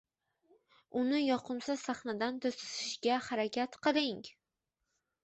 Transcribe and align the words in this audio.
uni 1.01 1.19
yoqimsiz 1.19 1.83
sahnadan 1.89 2.39
to‘sishga 2.45 3.19
harakat 3.27 3.79
qiling. 3.89 4.25